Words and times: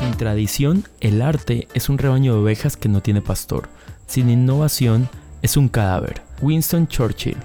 Sin 0.00 0.16
tradición, 0.16 0.84
el 0.98 1.22
arte 1.22 1.68
es 1.74 1.88
un 1.88 1.96
rebaño 1.96 2.32
de 2.34 2.40
ovejas 2.40 2.76
que 2.76 2.88
no 2.88 3.02
tiene 3.02 3.22
pastor. 3.22 3.68
Sin 4.08 4.30
innovación, 4.30 5.08
es 5.42 5.56
un 5.56 5.68
cadáver. 5.68 6.22
Winston 6.42 6.88
Churchill. 6.88 7.36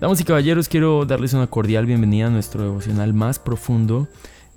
Damas 0.00 0.18
y 0.18 0.24
caballeros, 0.24 0.70
quiero 0.70 1.04
darles 1.04 1.34
una 1.34 1.48
cordial 1.48 1.84
bienvenida 1.84 2.28
a 2.28 2.30
nuestro 2.30 2.62
devocional 2.62 3.12
más 3.12 3.38
profundo 3.38 4.08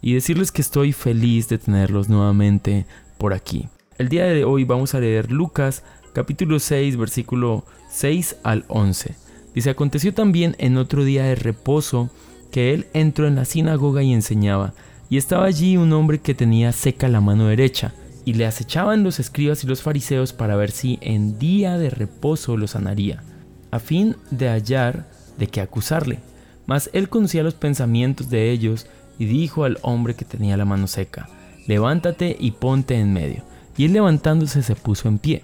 y 0.01 0.13
decirles 0.13 0.53
que 0.53 0.61
estoy 0.61 0.93
feliz 0.93 1.49
de 1.49 1.57
tenerlos 1.57 2.07
nuevamente 2.07 2.85
por 3.17 3.33
aquí. 3.33 3.67
El 3.97 4.07
día 4.07 4.23
de 4.23 4.45
hoy 4.45 4.63
vamos 4.63 4.95
a 4.95 5.01
leer 5.01 5.29
Lucas 5.33 5.83
capítulo 6.13 6.59
6 6.59 6.95
versículo 6.95 7.65
6 7.89 8.37
al 8.43 8.63
11. 8.69 9.24
Dice, 9.55 9.69
aconteció 9.69 10.13
también 10.13 10.55
en 10.59 10.77
otro 10.77 11.05
día 11.05 11.23
de 11.23 11.35
reposo 11.35 12.09
que 12.51 12.73
él 12.73 12.87
entró 12.93 13.25
en 13.25 13.35
la 13.35 13.45
sinagoga 13.45 14.03
y 14.03 14.13
enseñaba, 14.13 14.73
y 15.09 15.17
estaba 15.17 15.45
allí 15.45 15.77
un 15.77 15.93
hombre 15.93 16.19
que 16.19 16.35
tenía 16.35 16.73
seca 16.73 17.07
la 17.07 17.21
mano 17.21 17.47
derecha, 17.47 17.93
y 18.25 18.33
le 18.33 18.45
acechaban 18.45 19.03
los 19.03 19.19
escribas 19.19 19.63
y 19.63 19.67
los 19.67 19.81
fariseos 19.81 20.33
para 20.33 20.55
ver 20.55 20.71
si 20.71 20.97
en 21.01 21.39
día 21.39 21.77
de 21.77 21.89
reposo 21.89 22.57
lo 22.57 22.67
sanaría, 22.67 23.23
a 23.71 23.79
fin 23.79 24.17
de 24.29 24.49
hallar 24.49 25.07
de 25.37 25.47
qué 25.47 25.61
acusarle. 25.61 26.19
Mas 26.65 26.89
él 26.93 27.07
conocía 27.07 27.43
los 27.43 27.53
pensamientos 27.53 28.29
de 28.29 28.51
ellos 28.51 28.87
y 29.19 29.25
dijo 29.25 29.63
al 29.63 29.77
hombre 29.83 30.15
que 30.15 30.25
tenía 30.25 30.57
la 30.57 30.65
mano 30.65 30.87
seca, 30.87 31.29
levántate 31.67 32.35
y 32.37 32.51
ponte 32.51 32.95
en 32.95 33.13
medio. 33.13 33.43
Y 33.77 33.85
él 33.85 33.93
levantándose 33.93 34.63
se 34.63 34.75
puso 34.75 35.07
en 35.07 35.19
pie. 35.19 35.43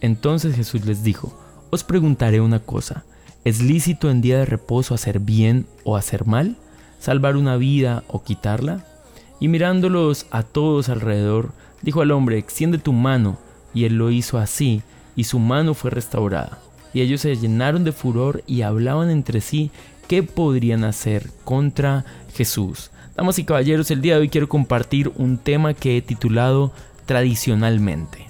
Entonces 0.00 0.56
Jesús 0.56 0.84
les 0.84 1.04
dijo, 1.04 1.38
os 1.70 1.84
preguntaré 1.84 2.40
una 2.40 2.58
cosa, 2.58 3.04
¿es 3.46 3.62
lícito 3.62 4.10
en 4.10 4.22
día 4.22 4.38
de 4.38 4.44
reposo 4.44 4.92
hacer 4.92 5.20
bien 5.20 5.66
o 5.84 5.96
hacer 5.96 6.26
mal? 6.26 6.56
¿Salvar 6.98 7.36
una 7.36 7.56
vida 7.56 8.02
o 8.08 8.24
quitarla? 8.24 8.84
Y 9.38 9.46
mirándolos 9.46 10.26
a 10.32 10.42
todos 10.42 10.88
alrededor, 10.88 11.52
dijo 11.80 12.00
al 12.00 12.10
hombre, 12.10 12.38
extiende 12.38 12.78
tu 12.78 12.92
mano, 12.92 13.38
y 13.72 13.84
él 13.84 13.98
lo 13.98 14.10
hizo 14.10 14.38
así, 14.38 14.82
y 15.14 15.24
su 15.24 15.38
mano 15.38 15.74
fue 15.74 15.92
restaurada. 15.92 16.58
Y 16.92 17.02
ellos 17.02 17.20
se 17.20 17.36
llenaron 17.36 17.84
de 17.84 17.92
furor 17.92 18.42
y 18.48 18.62
hablaban 18.62 19.10
entre 19.10 19.40
sí 19.40 19.70
qué 20.08 20.24
podrían 20.24 20.82
hacer 20.82 21.30
contra 21.44 22.04
Jesús. 22.34 22.90
Damas 23.14 23.38
y 23.38 23.44
caballeros, 23.44 23.92
el 23.92 24.00
día 24.00 24.14
de 24.14 24.22
hoy 24.22 24.28
quiero 24.28 24.48
compartir 24.48 25.12
un 25.14 25.38
tema 25.38 25.72
que 25.72 25.96
he 25.96 26.02
titulado 26.02 26.72
tradicionalmente. 27.04 28.25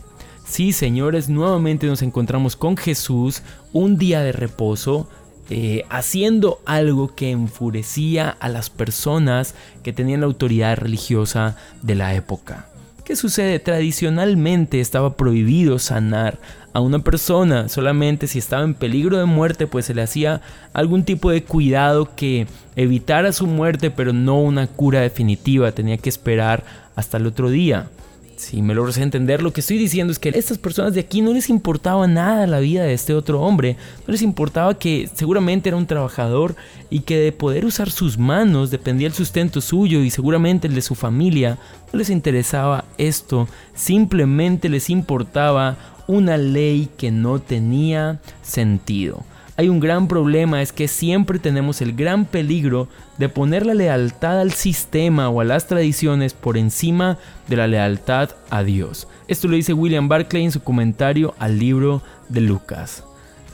Sí, 0.47 0.73
señores, 0.73 1.29
nuevamente 1.29 1.89
nos 1.89 2.03
encontramos 2.03 2.55
con 2.55 2.77
Jesús, 2.77 3.43
un 3.73 3.99
día 3.99 4.21
de 4.21 4.31
reposo, 4.31 5.09
eh, 5.51 5.85
haciendo 5.91 6.61
algo 6.65 7.15
que 7.15 7.31
enfurecía 7.33 8.31
a 8.31 8.49
las 8.49 8.71
personas 8.71 9.55
que 9.83 9.93
tenían 9.93 10.21
la 10.21 10.27
autoridad 10.27 10.77
religiosa 10.77 11.57
de 11.83 11.97
la 11.97 12.15
época. 12.15 12.69
¿Qué 13.05 13.17
sucede? 13.17 13.59
Tradicionalmente 13.59 14.81
estaba 14.81 15.17
prohibido 15.17 15.79
sanar 15.79 16.39
a 16.73 16.81
una 16.81 17.01
persona, 17.01 17.69
solamente 17.69 18.27
si 18.27 18.39
estaba 18.39 18.63
en 18.63 18.75
peligro 18.75 19.19
de 19.19 19.25
muerte, 19.25 19.67
pues 19.67 19.87
se 19.87 19.95
le 19.95 20.03
hacía 20.03 20.43
algún 20.73 21.05
tipo 21.05 21.31
de 21.31 21.43
cuidado 21.43 22.15
que 22.15 22.47
evitara 22.77 23.33
su 23.33 23.47
muerte, 23.47 23.91
pero 23.91 24.13
no 24.13 24.41
una 24.41 24.69
cura 24.69 25.01
definitiva, 25.01 25.73
tenía 25.73 25.99
que 25.99 26.09
esperar 26.09 26.65
hasta 26.95 27.17
el 27.17 27.27
otro 27.27 27.51
día. 27.51 27.89
Si 28.37 28.61
me 28.61 28.75
logras 28.75 28.99
entender, 28.99 29.43
lo 29.43 29.53
que 29.53 29.61
estoy 29.61 29.79
diciendo 29.79 30.13
es 30.13 30.19
que 30.19 30.29
a 30.29 30.33
estas 30.33 30.59
personas 30.59 30.93
de 30.93 31.01
aquí 31.01 31.23
no 31.23 31.33
les 31.33 31.49
importaba 31.49 32.07
nada 32.07 32.47
la 32.47 32.61
vida 32.61 32.85
de 32.85 32.93
este 32.93 33.15
otro 33.15 33.41
hombre, 33.41 33.77
no 34.07 34.13
les 34.13 34.21
importaba 34.21 34.79
que 34.79 35.09
seguramente 35.15 35.71
era 35.71 35.79
un 35.79 35.87
trabajador 35.87 36.55
y 36.91 37.01
que 37.01 37.19
de 37.19 37.33
poder 37.33 37.65
usar 37.65 37.91
sus 37.91 38.19
manos 38.19 38.71
dependía 38.71 39.09
el 39.09 39.15
sustento 39.15 39.63
suyo 39.63 40.01
y 40.01 40.11
seguramente 40.11 40.69
el 40.69 40.75
de 40.75 40.83
su 40.83 40.95
familia, 40.95 41.59
no 41.93 41.99
les 41.99 42.11
interesaba 42.11 42.85
esto, 42.99 43.49
simplemente 43.75 44.69
les 44.69 44.91
importaba 44.91 45.79
una 46.07 46.37
ley 46.37 46.91
que 46.99 47.11
no 47.11 47.39
tenía 47.39 48.21
sentido 48.43 49.25
hay 49.57 49.69
un 49.71 49.81
gran 49.81 50.07
problema, 50.07 50.61
es 50.61 50.73
que 50.73 50.87
siempre 50.87 51.39
tenemos 51.39 51.81
el 51.81 51.95
gran 51.95 52.27
peligro 52.27 52.89
de 53.17 53.31
poner 53.31 53.65
la 53.65 53.75
lealtad 53.75 54.41
al 54.41 54.53
sistema 54.53 55.31
o 55.31 55.41
a 55.41 55.45
las 55.45 55.67
tradiciones 55.67 56.35
por 56.35 56.59
encima 56.59 57.19
de 57.49 57.57
la 57.57 57.67
lealtad 57.67 58.31
a 58.51 58.63
Dios. 58.63 59.09
Esto 59.29 59.49
lo 59.49 59.57
dice 59.57 59.73
William 59.73 60.09
Barclay 60.09 60.45
en 60.45 60.53
su 60.53 60.63
comentario 60.63 61.35
al 61.39 61.59
libro 61.59 62.03
de 62.29 62.43
Lucas. 62.43 63.05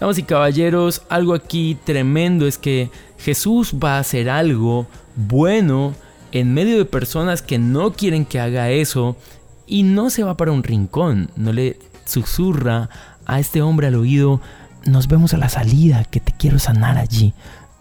Damas 0.00 0.18
y 0.18 0.24
caballeros, 0.24 1.02
algo 1.08 1.34
aquí 1.34 1.78
tremendo 1.84 2.48
es 2.48 2.58
que 2.58 2.90
Jesús 3.18 3.74
va 3.74 3.96
a 3.96 4.00
hacer 4.00 4.28
algo 4.28 4.88
bueno 5.14 5.94
en 6.32 6.52
medio 6.52 6.78
de 6.78 6.84
personas 6.84 7.42
que 7.42 7.58
no 7.58 7.92
quieren 7.92 8.24
que 8.24 8.40
haga 8.40 8.70
eso 8.70 9.16
y 9.68 9.84
no 9.84 10.10
se 10.10 10.24
va 10.24 10.36
para 10.36 10.50
un 10.50 10.64
rincón, 10.64 11.30
no 11.36 11.52
le 11.52 11.78
susurra 12.04 12.88
a 13.24 13.38
este 13.38 13.62
hombre 13.62 13.86
al 13.86 13.94
oído, 13.94 14.40
nos 14.86 15.08
vemos 15.08 15.34
a 15.34 15.38
la 15.38 15.48
salida, 15.48 16.04
que 16.04 16.20
te 16.20 16.32
quiero 16.32 16.58
sanar 16.58 16.98
allí. 16.98 17.34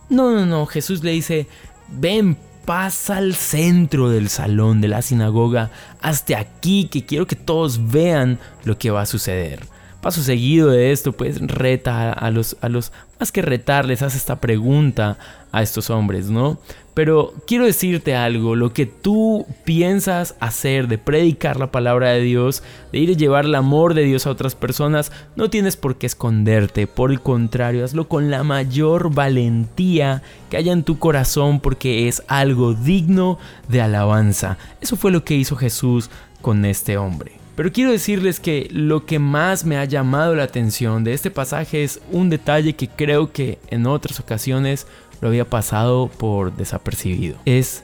No, 0.09 0.31
no, 0.31 0.45
no, 0.45 0.65
Jesús 0.65 1.03
le 1.03 1.11
dice, 1.11 1.47
ven, 1.89 2.37
pasa 2.65 3.17
al 3.17 3.35
centro 3.35 4.09
del 4.09 4.29
salón 4.29 4.81
de 4.81 4.87
la 4.87 5.01
sinagoga, 5.01 5.71
hasta 6.01 6.39
aquí, 6.39 6.87
que 6.91 7.05
quiero 7.05 7.27
que 7.27 7.35
todos 7.35 7.89
vean 7.89 8.39
lo 8.63 8.77
que 8.77 8.91
va 8.91 9.01
a 9.01 9.05
suceder. 9.05 9.70
Paso 10.01 10.23
seguido 10.23 10.69
de 10.69 10.91
esto, 10.91 11.11
pues 11.11 11.39
reta 11.39 12.11
a 12.11 12.31
los, 12.31 12.57
a 12.61 12.69
los, 12.69 12.91
más 13.19 13.31
que 13.31 13.41
retarles, 13.41 14.01
hace 14.01 14.17
esta 14.17 14.41
pregunta 14.41 15.17
a 15.51 15.61
estos 15.61 15.89
hombres, 15.89 16.29
¿no? 16.29 16.59
Pero 16.93 17.33
quiero 17.47 17.65
decirte 17.65 18.15
algo, 18.15 18.55
lo 18.55 18.73
que 18.73 18.85
tú 18.85 19.45
piensas 19.63 20.35
hacer 20.39 20.87
de 20.87 20.97
predicar 20.97 21.57
la 21.57 21.71
palabra 21.71 22.09
de 22.09 22.21
Dios, 22.21 22.63
de 22.91 22.99
ir 22.99 23.11
a 23.11 23.17
llevar 23.17 23.45
el 23.45 23.55
amor 23.55 23.93
de 23.93 24.03
Dios 24.03 24.27
a 24.27 24.31
otras 24.31 24.55
personas, 24.55 25.11
no 25.35 25.49
tienes 25.49 25.77
por 25.77 25.95
qué 25.95 26.05
esconderte, 26.05 26.87
por 26.87 27.11
el 27.11 27.21
contrario, 27.21 27.85
hazlo 27.85 28.09
con 28.09 28.29
la 28.29 28.43
mayor 28.43 29.13
valentía 29.13 30.21
que 30.49 30.57
haya 30.57 30.73
en 30.73 30.83
tu 30.83 30.99
corazón 30.99 31.61
porque 31.61 32.09
es 32.09 32.23
algo 32.27 32.73
digno 32.73 33.37
de 33.69 33.81
alabanza. 33.81 34.57
Eso 34.81 34.97
fue 34.97 35.11
lo 35.11 35.23
que 35.23 35.35
hizo 35.35 35.55
Jesús 35.55 36.09
con 36.41 36.65
este 36.65 36.97
hombre. 36.97 37.40
Pero 37.61 37.73
quiero 37.73 37.91
decirles 37.91 38.39
que 38.39 38.67
lo 38.71 39.05
que 39.05 39.19
más 39.19 39.65
me 39.65 39.77
ha 39.77 39.85
llamado 39.85 40.33
la 40.33 40.41
atención 40.41 41.03
de 41.03 41.13
este 41.13 41.29
pasaje 41.29 41.83
es 41.83 42.01
un 42.11 42.31
detalle 42.31 42.73
que 42.73 42.87
creo 42.87 43.31
que 43.31 43.59
en 43.67 43.85
otras 43.85 44.19
ocasiones 44.19 44.87
lo 45.21 45.27
había 45.27 45.47
pasado 45.47 46.07
por 46.07 46.55
desapercibido. 46.55 47.37
Es 47.45 47.83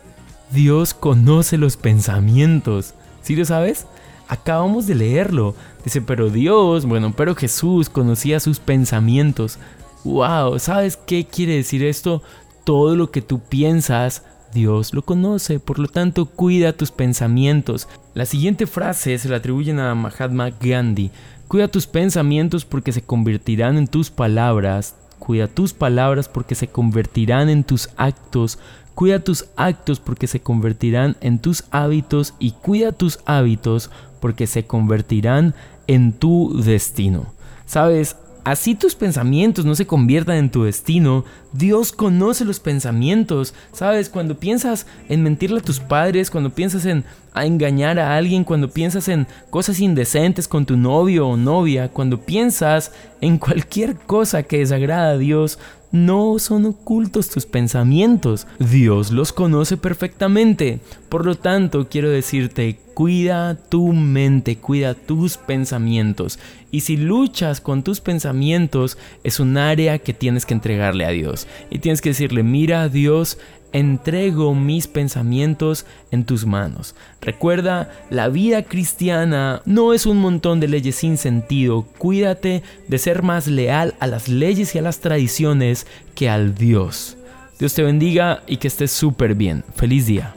Dios 0.49 0.95
conoce 0.95 1.59
los 1.59 1.77
pensamientos. 1.77 2.95
¿Sí 3.21 3.35
lo 3.35 3.45
sabes? 3.45 3.85
Acabamos 4.27 4.88
de 4.88 4.95
leerlo. 4.95 5.53
Dice, 5.85 6.01
pero 6.01 6.31
Dios, 6.31 6.88
bueno, 6.88 7.13
pero 7.15 7.35
Jesús 7.35 7.88
conocía 7.88 8.39
sus 8.39 8.59
pensamientos. 8.59 9.59
¡Wow! 10.03 10.57
¿Sabes 10.57 10.97
qué 10.97 11.27
quiere 11.27 11.53
decir 11.53 11.83
esto? 11.83 12.23
Todo 12.63 12.95
lo 12.95 13.11
que 13.11 13.21
tú 13.21 13.41
piensas 13.41 14.23
Dios 14.57 14.91
lo 14.91 15.03
conoce, 15.03 15.59
por 15.59 15.78
lo 15.78 15.88
tanto 15.88 16.25
cuida 16.25 16.73
tus 16.73 16.90
pensamientos. 16.90 17.88
La 18.16 18.25
siguiente 18.25 18.66
frase 18.66 19.16
se 19.19 19.29
la 19.29 19.38
atribuyen 19.38 19.79
a 19.79 19.94
Mahatma 19.94 20.50
Gandhi. 20.50 21.12
Cuida 21.47 21.68
tus 21.68 21.85
pensamientos 21.85 22.66
porque 22.66 22.91
se 22.91 23.03
convertirán 23.03 23.78
en 23.78 23.85
tus 23.85 24.09
palabras. 24.09 24.95
Cuida 25.19 25.47
tus 25.47 25.73
palabras 25.73 26.28
porque 26.28 26.56
se 26.56 26.69
convertirán 26.69 27.50
en 27.50 27.63
tus 27.63 27.90
actos. 27.97 28.57
Cuida 28.95 29.19
tus 29.19 29.45
actos 29.57 30.00
porque 30.00 30.25
se 30.25 30.40
convertirán 30.40 31.18
en 31.22 31.38
tus 31.38 31.66
hábitos 31.69 32.34
y 32.39 32.53
cuida 32.53 32.94
tus 32.94 33.19
hábitos 33.28 33.91
porque 34.19 34.47
se 34.47 34.66
convertirán 34.66 35.53
en 35.85 36.13
tu 36.13 36.63
destino. 36.63 37.28
Sabes, 37.68 38.16
Así 38.47 38.75
tus 38.75 38.95
pensamientos 38.95 39.65
no 39.65 39.75
se 39.75 39.85
conviertan 39.85 40.37
en 40.37 40.49
tu 40.49 40.63
destino. 40.63 41.25
Dios 41.51 41.91
conoce 41.91 42.45
los 42.45 42.61
pensamientos. 42.61 43.53
Sabes, 43.73 44.07
cuando 44.07 44.39
piensas 44.39 44.88
en 45.09 45.21
mentirle 45.21 45.59
a 45.59 45.63
tus 45.63 45.81
padres, 45.81 46.31
cuando 46.31 46.51
piensas 46.51 46.85
en 46.85 47.03
engañar 47.35 47.99
a 47.99 48.15
alguien, 48.15 48.45
cuando 48.45 48.69
piensas 48.69 49.09
en 49.09 49.27
cosas 49.49 49.81
indecentes 49.81 50.47
con 50.47 50.65
tu 50.65 50.77
novio 50.77 51.27
o 51.27 51.35
novia, 51.35 51.89
cuando 51.89 52.21
piensas 52.21 52.94
en 53.19 53.38
cualquier 53.38 53.97
cosa 53.97 54.44
que 54.44 54.59
desagrada 54.59 55.09
a 55.09 55.17
Dios, 55.17 55.59
no 55.92 56.39
son 56.39 56.66
ocultos 56.66 57.30
tus 57.30 57.45
pensamientos. 57.45 58.48
Dios 58.60 59.12
los 59.12 59.34
conoce 59.34 59.78
perfectamente. 59.78 60.80
Por 61.10 61.25
lo 61.25 61.36
tanto, 61.36 61.88
quiero 61.89 62.10
decirte, 62.10 62.80
cuida 62.94 63.56
tu 63.56 63.94
mente, 63.94 64.57
cuida 64.57 64.94
tus 64.94 65.38
pensamientos. 65.38 66.39
Y 66.72 66.81
si 66.81 66.98
luchas 66.98 67.62
con 67.62 67.84
tus 67.84 68.01
pensamientos, 68.01 68.98
es 69.24 69.39
un 69.39 69.57
área 69.57 70.00
que 70.00 70.13
tienes 70.13 70.45
que 70.45 70.54
entregarle 70.54 71.06
a 71.06 71.12
Dios. 71.12 71.48
Y 71.69 71.80
tienes 71.80 72.01
que 72.01 72.10
decirle, 72.10 72.44
mira 72.44 72.89
Dios, 72.89 73.38
entrego 73.77 74.56
mis 74.56 74.88
pensamientos 74.88 75.85
en 76.12 76.25
tus 76.25 76.45
manos. 76.45 76.95
Recuerda, 77.21 77.91
la 78.09 78.29
vida 78.29 78.63
cristiana 78.63 79.62
no 79.65 79.94
es 79.94 80.06
un 80.06 80.18
montón 80.18 80.59
de 80.59 80.68
leyes 80.68 80.95
sin 80.95 81.18
sentido. 81.18 81.85
Cuídate 81.97 82.63
de 82.88 82.97
ser 82.97 83.24
más 83.24 83.47
leal 83.47 83.95
a 84.00 84.07
las 84.07 84.27
leyes 84.27 84.74
y 84.75 84.79
a 84.79 84.81
las 84.81 85.00
tradiciones 85.00 85.88
que 86.15 86.29
al 86.29 86.56
Dios. 86.56 87.18
Dios 87.59 87.74
te 87.74 87.83
bendiga 87.83 88.44
y 88.47 88.57
que 88.57 88.68
estés 88.68 88.91
súper 88.91 89.35
bien. 89.35 89.63
Feliz 89.75 90.06
día. 90.06 90.33